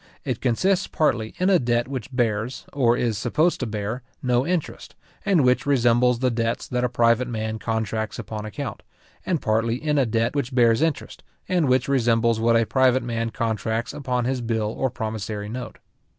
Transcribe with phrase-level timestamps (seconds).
[0.25, 4.95] It consists partly in a debt which bears, or is supposed to bear, no interest,
[5.27, 8.81] and which resembles the debts that a private man contracts upon account;
[9.27, 13.29] and partly in a debt which bears interest, and which resembles what a private man
[13.29, 15.77] contracts upon his bill or promissory note.